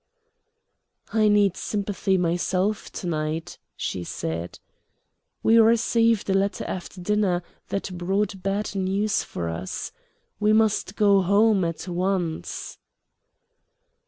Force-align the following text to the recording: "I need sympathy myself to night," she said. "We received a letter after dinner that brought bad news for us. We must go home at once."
"I 1.13 1.27
need 1.27 1.55
sympathy 1.55 2.17
myself 2.17 2.91
to 2.93 3.05
night," 3.05 3.59
she 3.77 4.03
said. 4.03 4.57
"We 5.43 5.59
received 5.59 6.27
a 6.27 6.33
letter 6.33 6.65
after 6.65 6.99
dinner 6.99 7.43
that 7.69 7.95
brought 7.99 8.41
bad 8.41 8.73
news 8.73 9.21
for 9.21 9.47
us. 9.47 9.91
We 10.39 10.53
must 10.53 10.95
go 10.95 11.21
home 11.21 11.63
at 11.63 11.87
once." 11.87 12.79